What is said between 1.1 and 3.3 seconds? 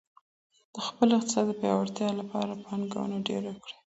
اقتصاد د پیاوړتیا لپاره پانګونه